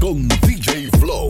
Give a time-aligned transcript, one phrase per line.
[0.00, 1.28] Con DJ Flow.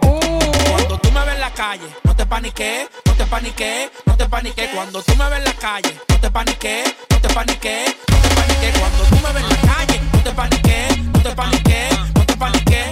[0.00, 4.26] Cuando tú me ves en la calle, no te paniques, no te paniques, no te
[4.26, 4.70] paniques.
[4.70, 8.34] Cuando tú me ves en la calle, no te paniques, no te paniques, no te
[8.34, 8.78] paniques.
[8.78, 12.36] Cuando tú me ves en la calle, no te paniques, no te paniques, no te
[12.38, 12.82] paniques,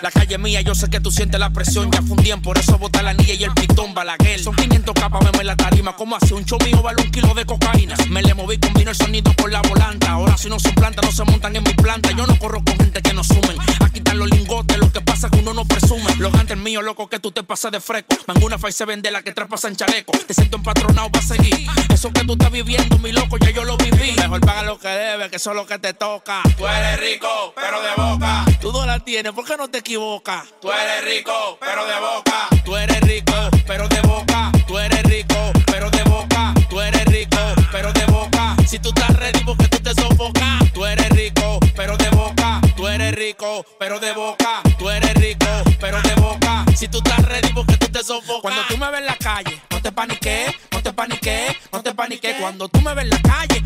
[0.00, 1.90] La calle mía, yo sé que tú sientes la presión.
[1.90, 4.38] Ya fundían, por eso bota la anilla y el pitón Balaguer.
[4.38, 5.96] Son 500 capas, me la tarima.
[5.96, 7.96] Como hace un show mío, vale un kilo de cocaína.
[8.08, 10.10] Me le moví, combino el sonido con la volanta.
[10.12, 12.12] Ahora si no son plantas, no se montan en mi planta.
[12.12, 13.56] Yo no corro con gente que no sumen.
[13.80, 16.14] Aquí están los lingotes, lo que pasa es que uno no presume.
[16.18, 18.16] Los gantes míos, loco, que tú te pasas de fresco.
[18.28, 20.12] Manguna fa y se vende la que traspasa en chaleco.
[20.26, 21.66] Te siento empatronado para seguir.
[21.92, 24.12] Eso que tú estás viviendo, mi loco, ya yo lo viví.
[24.12, 26.42] Mejor paga lo que debe, que eso es lo que te toca.
[26.56, 28.44] Tú eres rico, pero de boca.
[28.60, 30.44] Tú no la tienes, ¿por qué no te equivocas?
[30.60, 32.48] Tú eres rico, pero de boca.
[32.62, 33.32] Tú eres rico,
[33.66, 34.52] pero de boca.
[34.66, 36.52] Tú eres rico, pero de boca.
[36.68, 37.38] Tú eres rico,
[37.72, 38.54] pero de boca.
[38.66, 40.72] Si tú estás ready porque tú te sofocas.
[40.74, 42.60] Tú eres rico, pero de boca.
[42.76, 44.60] Tú eres rico, pero de boca.
[44.78, 45.46] Tú eres rico,
[45.80, 46.66] pero de boca.
[46.76, 48.42] Si tú estás ready porque tú te sofocas.
[48.42, 51.94] Cuando tú me ves en la calle, no te paniques, no te paniques, no te
[51.94, 52.36] paniques.
[52.38, 53.57] Cuando tú me ves en la calle,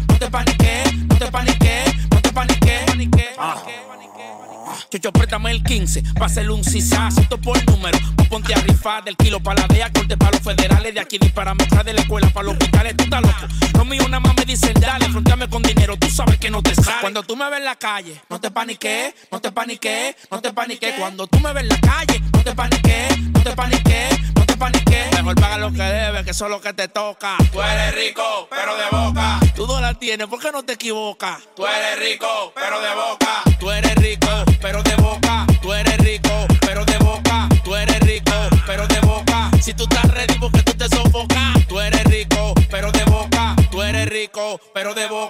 [5.52, 7.98] el 15, pa' hacerle un cisazo, por número.
[8.16, 11.18] Vos ponte a rifar del kilo para la DEA, corte para los federales, de aquí
[11.18, 12.96] disparame atrás de la escuela para los hospitales.
[12.96, 13.46] Tú estás loco.
[13.78, 16.74] Lo mío nada más me dicen, dale, fronteame con dinero, tú sabes que no te
[16.74, 17.00] sale.
[17.00, 20.52] Cuando tú me ves en la calle, no te paniques, no te paniques, no te
[20.52, 20.94] paniques.
[20.98, 25.34] Cuando tú me ves en la calle, no te paniques, no te paniques, no Mejor
[25.34, 27.36] paga lo que debes, que eso es lo que te toca.
[27.50, 29.40] Tú eres rico, pero de boca.
[29.56, 31.38] No la tienes, ¿por qué no te equivocas?
[31.56, 33.42] Tú eres rico, pero de boca.
[33.58, 34.28] Tú eres rico,
[34.60, 35.46] pero de boca.
[35.60, 37.48] Tú eres rico, pero de boca.
[37.64, 38.32] Tú eres rico,
[38.66, 39.50] pero de boca.
[39.60, 41.66] Si tú estás ready porque tú te sofocas.
[41.68, 43.56] Tú eres rico, pero de boca.
[43.70, 45.21] Tú eres rico, pero de boca.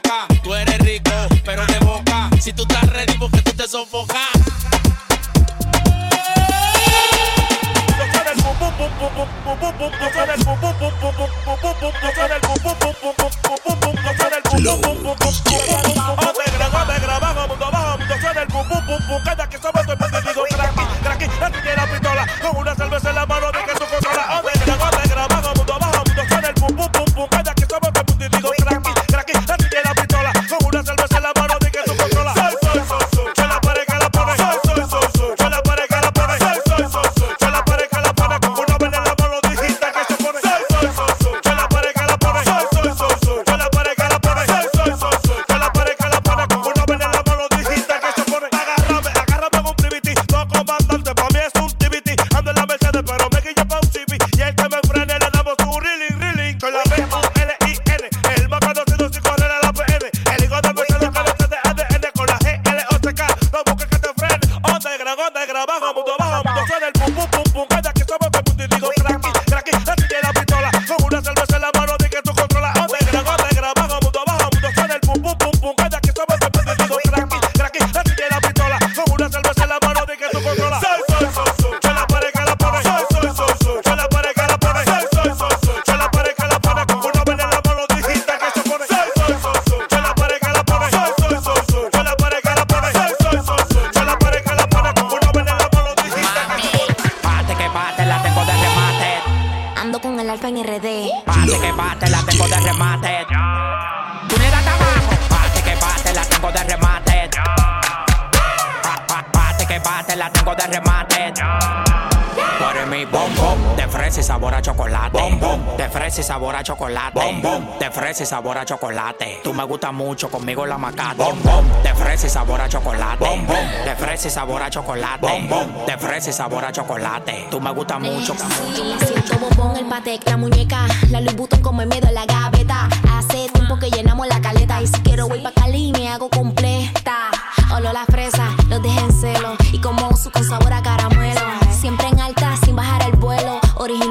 [111.12, 115.19] Tú eres mi bom bom de fresa y sabor a chocolate.
[115.19, 117.19] Bom bom de fresa y sabor a chocolate.
[117.19, 119.41] Bom bom de fresa y sabor a chocolate.
[119.43, 121.17] Tú me gustas mucho, conmigo la macate.
[121.17, 123.25] Bom bom de fresa y sabor a chocolate.
[123.25, 125.27] Bom bom de fresa y sabor a chocolate.
[125.27, 127.49] Bom bom de fresa y sabor a chocolate.
[127.50, 128.34] Tú me gustas mucho.
[128.75, 130.87] Sí, siento bombón, el patek, la muñeca.
[131.11, 132.88] La Louis Vuitton como el miedo en la gaveta.
[133.12, 134.81] Hace tiempo que llenamos la caleta.
[134.81, 137.31] Y si quiero voy pa' Cali me hago completa.
[137.75, 139.56] Olor a fresa, los dejen en celo.
[139.73, 140.62] Y como su con sabor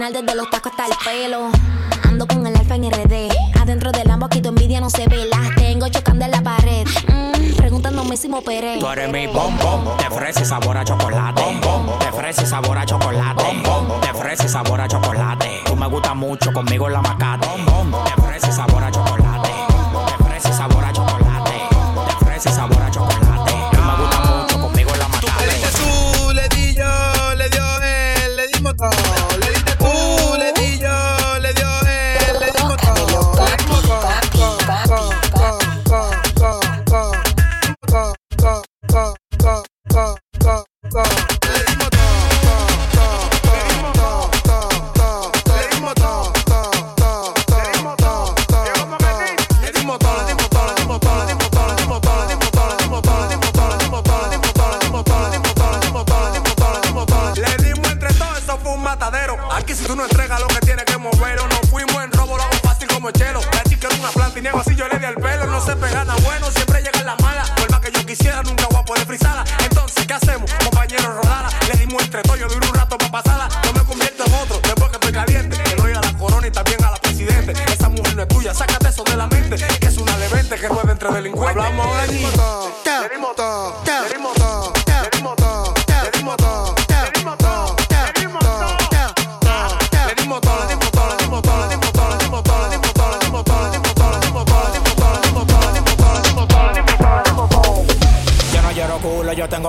[0.02, 1.52] Desde los tacos hasta el pelo.
[2.04, 3.30] Ando con el alfa en RD.
[3.62, 5.28] Adentro del Lambo aquí tu envidia no se ve.
[5.28, 6.88] Las tengo chocando en la pared.
[7.08, 8.80] Mm, preguntándome si me operé.
[8.80, 11.44] Tú eres mi bom bom de fresa y sabor a chocolate.
[12.18, 13.44] Fresa y sabor a chocolate.
[14.16, 15.62] Fresa y sabor a chocolate.
[15.66, 17.48] Tú me gustas mucho, conmigo la macate.
[18.26, 19.52] Fresa y sabor a chocolate.
[20.26, 21.62] Fresa y sabor a chocolate.
[22.26, 22.81] Fresa y sabor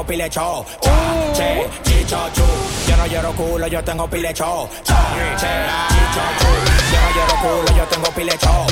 [0.04, 0.64] pilecho.
[1.32, 2.42] Che, chicho, chu.
[2.86, 4.68] Yo no lloro culo, yo tengo pilecho.
[4.84, 4.92] Che,
[5.38, 6.46] chicho, chu.
[6.92, 8.66] Yo no lloro culo, yo tengo pilecho.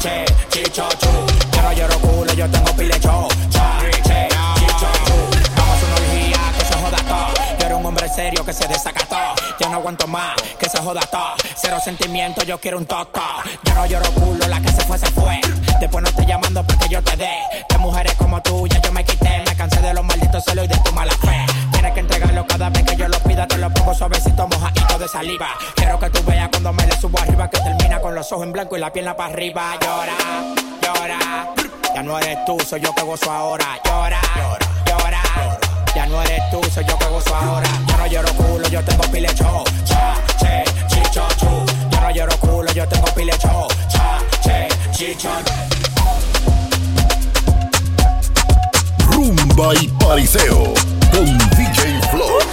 [0.00, 1.08] Che, chicho, chu.
[1.52, 3.28] Yo no lloro culo, yo tengo pilecho.
[3.50, 4.28] Che,
[4.58, 5.14] chicho, chu.
[5.56, 7.49] Vamos a una orgía, que se joda todo.
[7.70, 9.16] Era un hombre serio que se desacató.
[9.60, 11.36] Yo no aguanto más, que se joda todo.
[11.54, 13.22] Cero sentimiento, yo quiero un toco.
[13.62, 15.40] Yo no lloro culo, la que se fue, se fue.
[15.78, 17.30] Después no estoy llamando para que yo te dé.
[17.68, 19.44] De mujeres como tú, ya yo me quité.
[19.46, 21.46] Me cansé de los malditos celos y de tu mala fe.
[21.70, 23.46] Tienes que entregarlo cada vez que yo lo pida.
[23.46, 25.50] Te lo pongo suavecito, mojadito de saliva.
[25.76, 27.48] Quiero que tú veas cuando me le subo arriba.
[27.50, 29.78] Que termina con los ojos en blanco y la pierna para arriba.
[29.80, 30.16] Llora,
[30.82, 31.54] llora.
[31.94, 33.78] Ya no eres tú, soy yo que gozo ahora.
[33.84, 34.20] Llora,
[34.86, 35.69] llora.
[35.94, 37.68] Ya no eres tú, soy yo que gozo ahora.
[37.88, 39.64] Yo no lloro culo, yo tengo pilecho.
[39.84, 41.46] Cha, che, chicho, chu.
[41.90, 43.68] Yo no lloro culo, yo tengo pilecho.
[43.88, 45.30] Cha, che, chicho.
[49.10, 50.72] Rumba y pariseo
[51.12, 51.59] con.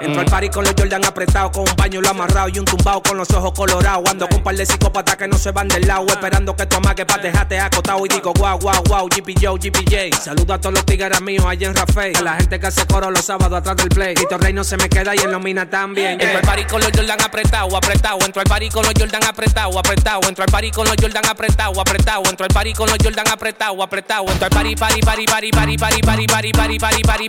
[0.00, 3.16] Entro al party, con los Jordan apretados, con un pañuelo amarrado y un tumbao con
[3.16, 4.10] los ojos colorados.
[4.10, 6.76] Ando con un par de psicópatas que no se van del lado, esperando que tu
[6.76, 8.04] amague pa' dejarte acotado.
[8.04, 10.14] Y digo, guau, guau, guau, GPJ, GPJ.
[10.22, 12.14] Saludo a todos los tigres míos allá en Rafael.
[12.16, 14.14] A la gente que hace coro los sábados atrás del play.
[14.14, 16.20] Tito Rey no se me queda y en los mina también.
[16.20, 18.18] Entro al party con los Jordan apretados, apretado.
[18.26, 20.20] Entro al party con los Jordan apretados, apretado.
[20.28, 22.22] Entro al party con los Jordan apretados, apretado.
[22.28, 24.26] Entro al party con los Jordan apretados, apretado.
[24.30, 24.74] Entro al party,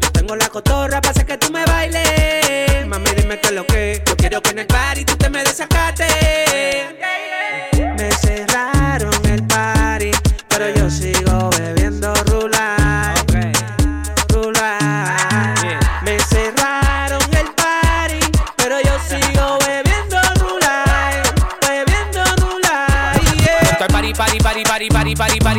[0.00, 2.86] Yo tengo la cotorra para hacer que tú me bailes.
[2.86, 4.02] Mami, dime qué es lo que.
[4.06, 6.06] Yo quiero que en el party tú te me desacate.
[7.96, 8.49] Me cerraron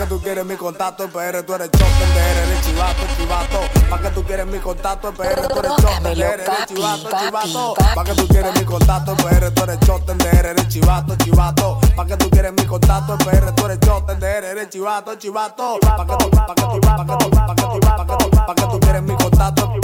[0.00, 3.90] Que tú quieres mi contacto PR, tú eres choten de R, eres chivato, chivato.
[3.90, 7.74] Pa' que tú quieres mi contacto PR, tú eres choten de R, eres chivato, chivato.
[7.94, 11.80] Pa' que tú quieres mi contacto PR, tú eres choten de R, eres chivato, chivato.
[11.94, 15.78] Pa' que tú quieres mi contacto PR, tú eres choten de R, eres chivato, chivato.
[15.80, 18.30] Pa' que tú, pa' que tú, pa' que tú, pa' que tú, pa' que tú,
[18.30, 19.79] pa' que tú quieres mi contacto,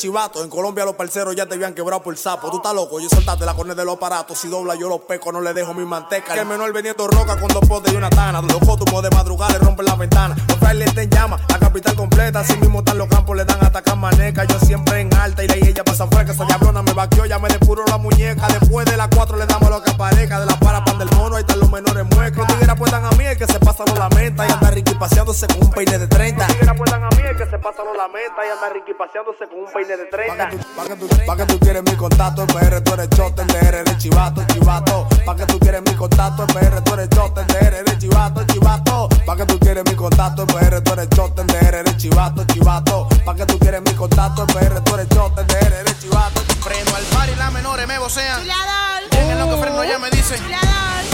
[0.00, 0.42] chivato.
[0.42, 2.50] En Colombia los parceros ya te habían quebrado por sapo.
[2.50, 4.38] Tú estás loco, yo soltaste la cornea de los aparatos.
[4.38, 6.32] Si dobla yo los peco, no le dejo mi manteca.
[6.32, 8.40] Que el menor veniendo roca con dos potes y una tana.
[8.40, 10.36] Los cótumos de madrugada le rompen la ventana.
[10.48, 12.40] Los frailes te llama, la capital completa.
[12.40, 14.44] Así mismo están los campos, le dan hasta maneca.
[14.44, 16.32] Yo siempre en alta y la ella pasa fresca.
[16.32, 18.48] Esa diablona me vaqueó, ya me depuro la muñeca.
[18.48, 19.90] Después de las cuatro le damos lo que.
[20.00, 22.38] De la para pan del mono, ahí están los menores muecos.
[22.38, 24.46] Los tigres apuestan a mí, el que se pasa no lamenta.
[24.48, 26.38] Y anda Ricky paseándose con un peine de 30.
[26.38, 28.46] Los tigres apuestan a mí, el que se pasa no lamenta.
[28.46, 30.50] Y anda Ricky paseándose con un peine de 30.
[30.76, 35.08] Pa' que tú, pa quieres mi contacto, PR, tú eres chote, DR, eres chivato, chivato.
[35.24, 39.08] Pa' que tú quieres mi contacto, PR, tú eres chote, DR, eres chivato, chivato.
[39.26, 43.08] Pa' que tú quieres mi contacto, PR, tú eres chote, DR, eres chivato, chivato.
[43.24, 46.40] Pa' que tú quieres mi contacto, PR, tú eres chote, DR, eres chivato.
[46.60, 48.40] Freno al par y las menores me vocean.
[48.40, 49.02] Chulador.
[49.10, 50.40] En lo que freno ya me dicen.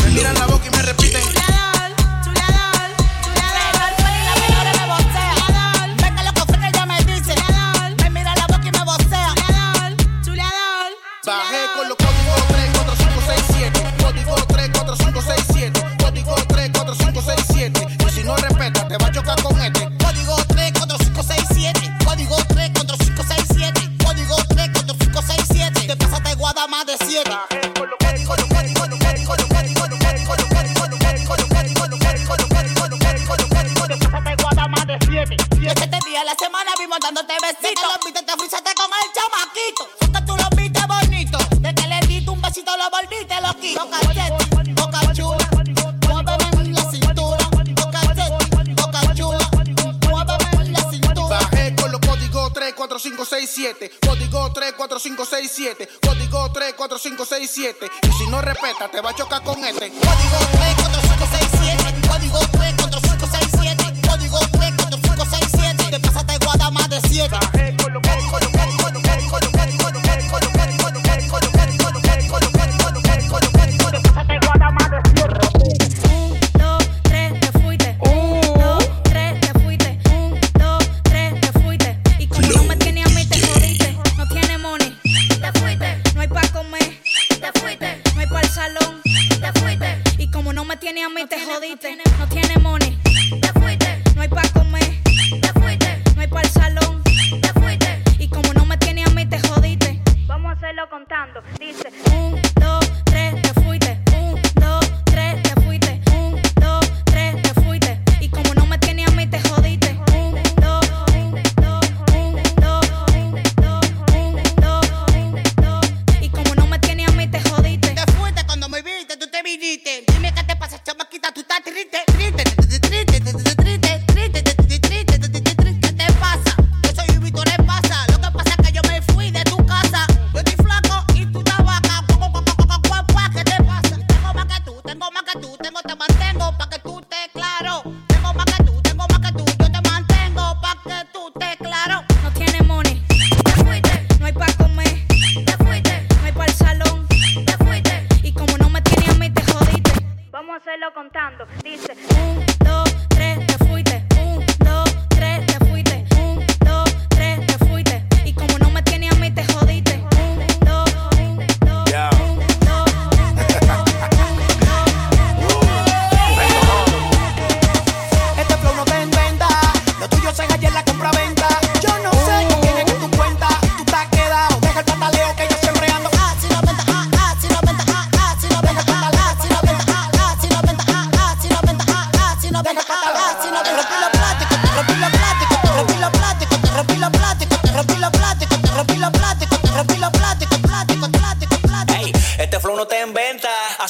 [0.05, 1.66] Me miran la boca y me repiten.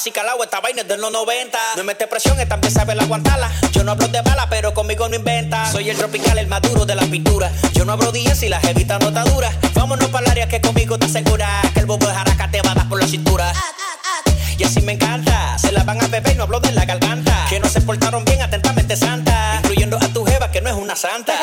[0.07, 1.57] así calado, esta vaina es de los 90.
[1.75, 3.51] No me mete presión, esta empieza a aguantala.
[3.73, 5.69] Yo no hablo de bala, pero conmigo no inventa.
[5.69, 7.51] Soy el tropical, el maduro de la pintura.
[7.73, 9.51] Yo no abro días y las jevita no está dura.
[9.73, 12.71] Vámonos para el área que conmigo te asegura que el bobo de jaraca te va
[12.71, 13.51] a dar por la cintura.
[14.57, 17.45] Y así me encanta, se la van a beber, y no hablo de la garganta.
[17.49, 20.95] Que no se portaron bien, atentamente santa, incluyendo a tu jeva que no es una
[20.95, 21.33] santa.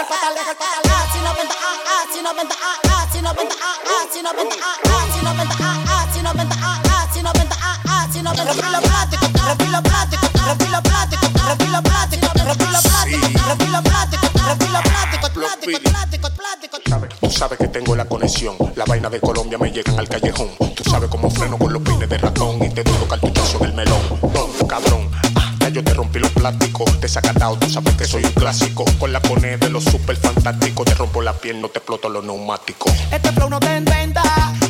[17.45, 18.57] sabes que tengo la conexión.
[18.75, 20.49] La vaina de Colombia me llegan al callejón.
[20.75, 24.01] Tú sabes cómo freno con los pines de ratón y te doy cartuchazo del melón.
[24.33, 25.11] Don, cabrón.
[25.37, 28.87] Ah, ya yo te rompí los plásticos, te sacatao, tú sabes que soy un clásico.
[28.99, 32.25] Con la cone de los super fantásticos, te rompo la piel, no te exploto los
[32.25, 32.91] neumáticos.
[33.13, 34.23] Este flow no te inventa,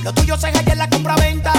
[0.02, 1.52] lo tuyo se en la compra-venta.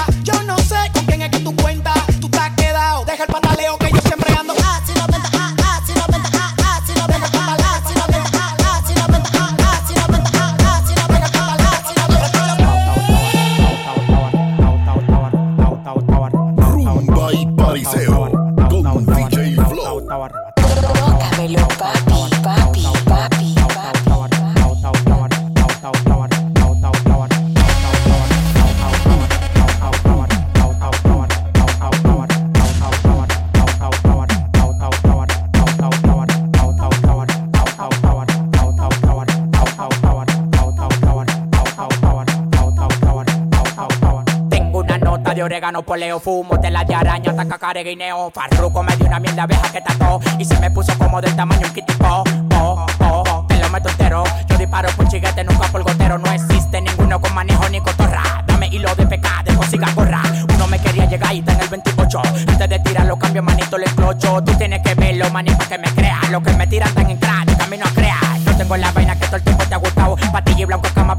[45.83, 48.31] Poleo, fumo, de araña, taca careguineo.
[48.31, 51.67] Farruco me dio una mierda vieja que tató y se me puso como del tamaño
[51.67, 52.23] un kitipo.
[52.55, 54.23] Oh, oh, oh, te lo meto entero.
[54.47, 56.17] Yo disparo por chiguete, nunca por gotero.
[56.17, 58.43] No existe ninguno con manejo ni cotorra.
[58.47, 60.21] Dame hilo de pecado, consiga gorra.
[60.53, 62.21] Uno me quería llegar y está en el 28.
[62.47, 64.43] Antes de tirarlo, cambio manito, le explocho.
[64.43, 66.19] Tú tienes que verlo, manito, que me crea.
[66.31, 68.39] Lo que me tiran tan en crack, de camino a crear.
[68.45, 70.15] Yo tengo la vaina que todo el tiempo te ha gustado.
[70.31, 71.17] Patilla y blanco cama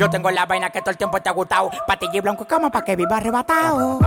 [0.00, 1.70] yo tengo la vaina que todo el tiempo te ha gustado.
[1.86, 3.98] Patilla blanco como pa' que viva arrebatado.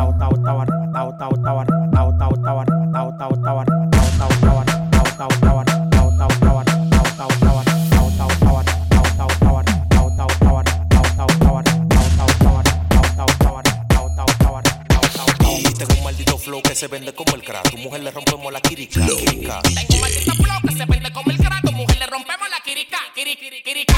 [15.77, 17.69] Tengo un maldito flow que se vende como el crack.
[17.69, 18.99] Tu mujer le rompemos la quirica.
[19.05, 21.61] Tengo un maldito flow que se vende como el crack.
[21.63, 22.97] Tu mujer le rompemos la quirica.
[23.13, 23.92] Quirica.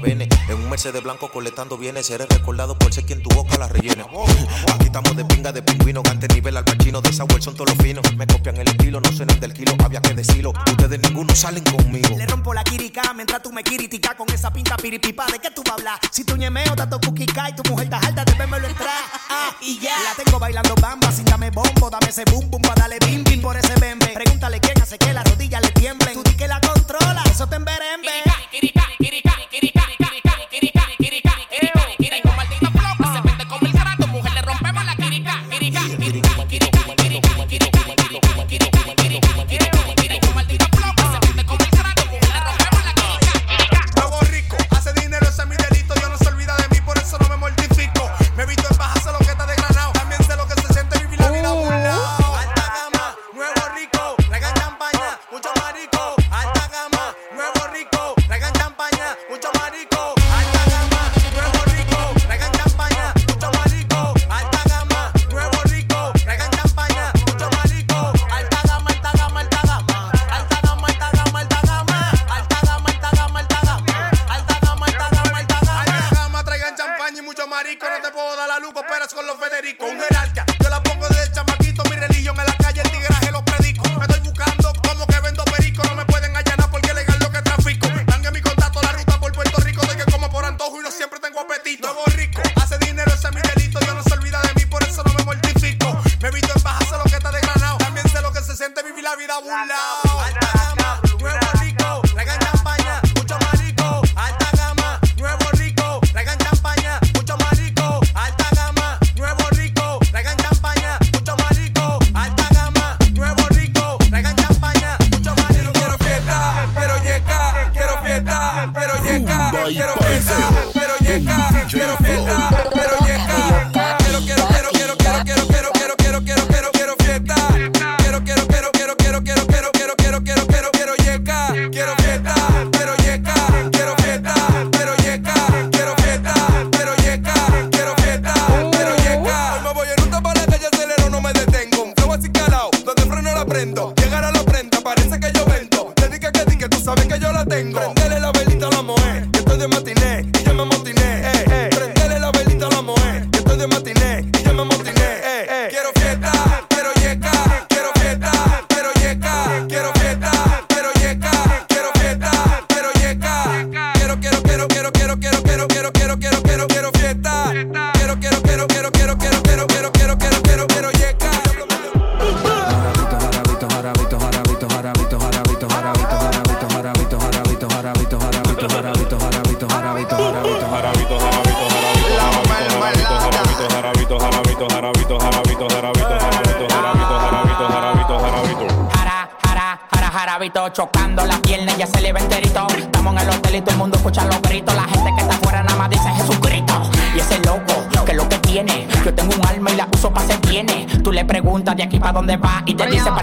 [0.00, 0.28] Bene.
[0.48, 2.06] En un Mercedes blanco colectando bienes.
[2.06, 4.04] Seré recordado por ser quien tu boca la rellene.
[4.74, 6.02] Aquí estamos de pinga de pingüino.
[6.02, 7.00] Gante nivel al pachino.
[7.00, 8.04] De esa son todos los finos.
[8.16, 9.72] Me copian el estilo, no suenan del kilo.
[9.84, 10.52] Había que decirlo.
[10.70, 12.16] Ustedes ninguno salen conmigo.
[12.16, 15.26] Le rompo la quirica mientras tú me quiritica con esa pinta piripipa.
[15.26, 15.98] ¿De qué tú vas a hablar?
[16.10, 18.90] Si tu ñemeo tanto cuquica y tu mujer está alta, debémelo entrar.
[19.32, 19.96] Ah, y ya.
[20.02, 21.88] La tengo bailando bamba sin dame bombo.
[21.88, 24.08] Dame ese boom boom para darle bim bim por ese bembe.
[24.08, 26.14] Pregúntale quién hace que las rodillas le tiemblen.
[26.14, 28.08] Tú di que la controla, eso te emberembe.
[28.50, 29.79] Quirica, quirica, quirica, quirica,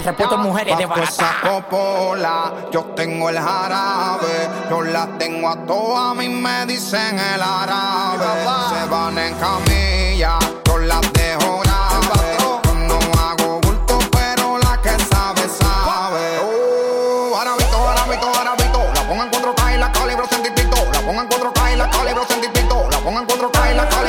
[0.07, 1.35] repuesto mujeres de barata.
[1.43, 7.41] popola, yo tengo el jarabe, yo las tengo a todas, a mí me dicen el
[7.41, 8.25] árabe.
[8.69, 12.37] Se van en camilla, yo las dejo grave.
[12.39, 16.39] Yo no hago bulto, pero la que sabe, sabe.
[16.41, 21.27] Oh, jarabito, jarabito, jarabito, la pongo en 4K y la calibro sentitito, la pongo en
[21.29, 24.06] 4K y la calibro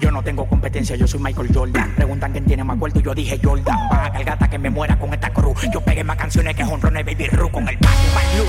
[0.00, 1.94] Yo no tengo competencia, yo soy Michael Jordan.
[1.94, 3.76] Preguntan quién tiene más cuerpo y yo dije Jordan.
[3.88, 5.60] Baja el gata que me muera con esta cruz.
[5.72, 7.94] Yo pegué más canciones que honrones Baby Roo con el Back,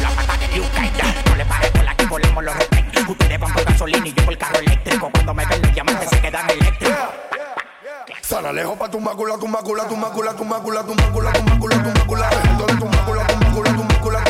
[0.02, 1.27] la pata de New
[8.54, 11.92] lejos pa' tu mácula, tu macula, tu macula, tu macula, tu macula, tu macula, tu
[11.92, 14.24] mácula, tu macula, tu macula, tu macula, tu mácula,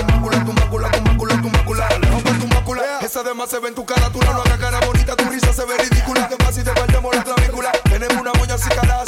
[0.44, 2.84] tu macula, tu macula, tu mácula, para lejos pa' tu mácula.
[3.02, 5.66] Esa demás se ve en tu cara, tú no hagas cara bonita, tu risa se
[5.66, 6.28] ve ridícula.
[6.28, 7.72] Te vas y te perdemos la clavícula.
[7.84, 9.04] Tenemos una moña así calada,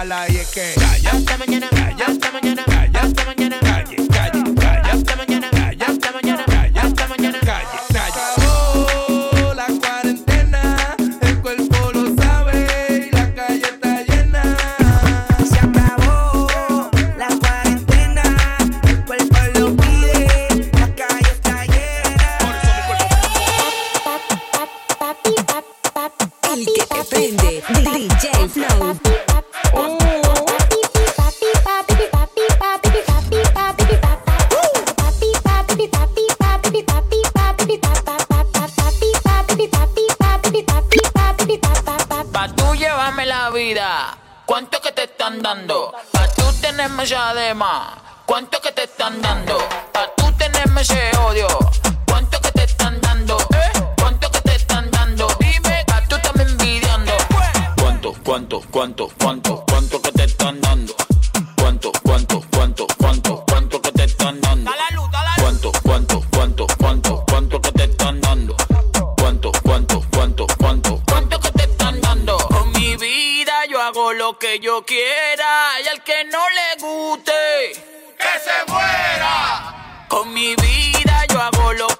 [0.00, 0.74] mala y es que.
[1.12, 1.79] Hasta mañana.
[58.30, 60.94] cuánto, cuánto, cuánto, cuánto que te están dando.
[61.60, 64.70] Cuánto, cuánto, cuánto, cuánto, cuánto que te están dando.
[65.40, 68.56] Cuánto, cuánto, cuánto, cuánto, cuánto que te están dando.
[69.20, 72.38] Cuánto, cuánto, cuánto, cuánto, cuánto que te están dando.
[72.38, 77.32] Con mi vida yo hago lo que yo quiera y al que no le guste
[78.16, 80.06] que se muera.
[80.08, 81.99] Con mi vida yo hago lo que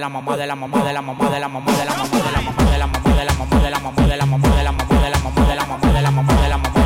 [0.00, 2.08] de la mamá de la mamá de la mamá de la mamá de la mamá
[2.08, 4.48] de la mamá de la mamá de la mamá de la mamá de la mamá
[4.48, 6.79] de la mamá de la mamá de la mamá de la mamá de la mamá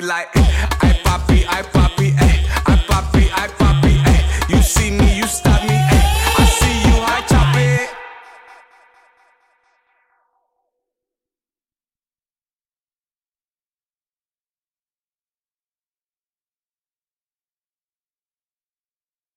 [0.00, 0.28] like